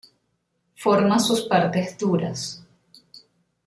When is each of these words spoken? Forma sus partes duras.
Forma 0.77 1.19
sus 1.19 1.41
partes 1.43 1.95
duras. 1.95 2.65